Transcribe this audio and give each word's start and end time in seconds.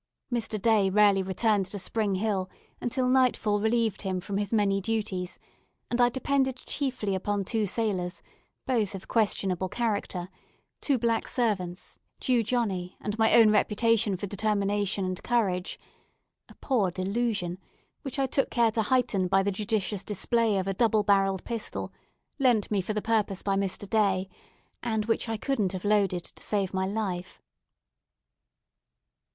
Mr. 0.33 0.59
Day 0.59 0.89
rarely 0.89 1.21
returned 1.21 1.67
to 1.67 1.77
Spring 1.77 2.15
Hill 2.15 2.49
until 2.81 3.07
nightfall 3.07 3.61
relieved 3.61 4.01
him 4.01 4.19
from 4.19 4.37
his 4.39 4.51
many 4.51 4.81
duties, 4.81 5.37
and 5.91 6.01
I 6.01 6.09
depended 6.09 6.55
chiefly 6.55 7.13
upon 7.13 7.45
two 7.45 7.67
sailors, 7.67 8.23
both 8.65 8.95
of 8.95 9.07
questionable 9.07 9.69
character, 9.69 10.27
two 10.81 10.97
black 10.97 11.27
servants, 11.27 11.99
Jew 12.19 12.41
Johnny, 12.41 12.97
and 12.99 13.15
my 13.19 13.35
own 13.35 13.51
reputation 13.51 14.17
for 14.17 14.25
determination 14.25 15.05
and 15.05 15.21
courage 15.23 15.79
a 16.49 16.55
poor 16.55 16.89
delusion, 16.89 17.59
which 18.01 18.17
I 18.17 18.25
took 18.25 18.49
care 18.49 18.71
to 18.71 18.81
heighten 18.81 19.27
by 19.27 19.43
the 19.43 19.51
judicious 19.51 20.01
display 20.03 20.57
of 20.57 20.67
a 20.67 20.73
double 20.73 21.03
barrelled 21.03 21.43
pistol, 21.43 21.93
lent 22.39 22.71
me 22.71 22.81
for 22.81 22.93
the 22.93 23.03
purpose 23.03 23.43
by 23.43 23.55
Mr. 23.55 23.87
Day, 23.87 24.29
and 24.81 25.05
which 25.05 25.29
I 25.29 25.37
couldn't 25.37 25.73
have 25.73 25.85
loaded 25.85 26.23
to 26.23 26.43
save 26.43 26.73
my 26.73 26.87
life. 26.87 27.39